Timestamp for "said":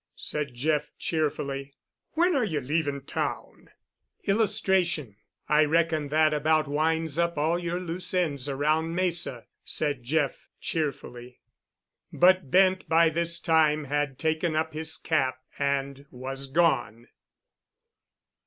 0.17-0.55, 9.63-10.01